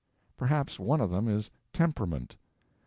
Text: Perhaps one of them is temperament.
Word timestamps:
Perhaps 0.35 0.79
one 0.79 0.99
of 0.99 1.11
them 1.11 1.27
is 1.27 1.51
temperament. 1.73 2.35